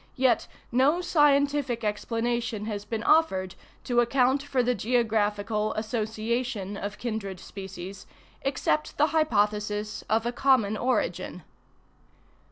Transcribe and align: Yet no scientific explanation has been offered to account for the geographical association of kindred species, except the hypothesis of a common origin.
Yet 0.15 0.47
no 0.71 0.99
scientific 1.01 1.83
explanation 1.83 2.65
has 2.65 2.85
been 2.85 3.03
offered 3.03 3.53
to 3.83 3.99
account 3.99 4.41
for 4.41 4.63
the 4.63 4.73
geographical 4.73 5.75
association 5.75 6.75
of 6.75 6.97
kindred 6.97 7.39
species, 7.39 8.07
except 8.41 8.97
the 8.97 9.09
hypothesis 9.13 10.03
of 10.09 10.25
a 10.25 10.31
common 10.31 10.75
origin. 10.75 11.43